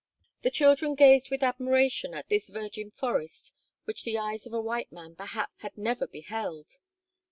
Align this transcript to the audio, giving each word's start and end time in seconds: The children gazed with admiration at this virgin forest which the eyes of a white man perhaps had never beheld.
The 0.41 0.49
children 0.49 0.95
gazed 0.95 1.29
with 1.29 1.43
admiration 1.43 2.15
at 2.15 2.27
this 2.27 2.49
virgin 2.49 2.89
forest 2.89 3.53
which 3.83 4.01
the 4.03 4.17
eyes 4.17 4.47
of 4.47 4.53
a 4.53 4.59
white 4.59 4.91
man 4.91 5.15
perhaps 5.15 5.53
had 5.59 5.77
never 5.77 6.07
beheld. 6.07 6.77